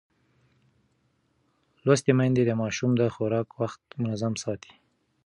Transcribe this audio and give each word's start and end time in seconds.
لوستې 1.85 2.11
میندې 2.17 2.43
د 2.45 2.51
ماشوم 2.61 2.91
د 2.97 3.01
خوراک 3.13 3.47
وخت 3.61 3.81
منظم 4.01 4.33
ساتي. 4.43 4.73